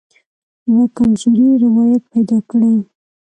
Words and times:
یوه 0.69 0.85
کمزوری 0.97 1.47
روایت 1.65 2.03
پیدا 2.13 2.37
کړي. 2.49 2.73